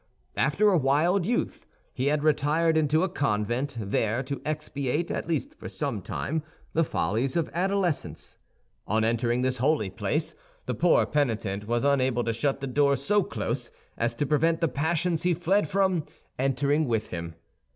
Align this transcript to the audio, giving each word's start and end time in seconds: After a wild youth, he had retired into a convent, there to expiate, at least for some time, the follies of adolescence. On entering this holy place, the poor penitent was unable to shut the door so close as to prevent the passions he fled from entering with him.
After 0.35 0.71
a 0.71 0.79
wild 0.79 1.27
youth, 1.27 1.67
he 1.93 2.07
had 2.07 2.23
retired 2.23 2.75
into 2.75 3.03
a 3.03 3.07
convent, 3.07 3.77
there 3.79 4.23
to 4.23 4.41
expiate, 4.43 5.11
at 5.11 5.27
least 5.27 5.53
for 5.53 5.69
some 5.69 6.01
time, 6.01 6.41
the 6.73 6.83
follies 6.83 7.37
of 7.37 7.51
adolescence. 7.53 8.39
On 8.87 9.03
entering 9.03 9.43
this 9.43 9.57
holy 9.57 9.91
place, 9.91 10.33
the 10.65 10.73
poor 10.73 11.05
penitent 11.05 11.67
was 11.67 11.83
unable 11.83 12.23
to 12.23 12.33
shut 12.33 12.61
the 12.61 12.65
door 12.65 12.95
so 12.95 13.21
close 13.21 13.69
as 13.95 14.15
to 14.15 14.25
prevent 14.25 14.59
the 14.59 14.67
passions 14.67 15.21
he 15.21 15.35
fled 15.35 15.67
from 15.69 16.05
entering 16.39 16.87
with 16.87 17.11
him. 17.11 17.35